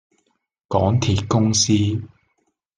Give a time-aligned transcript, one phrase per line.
[0.67, 1.73] 港鐵公司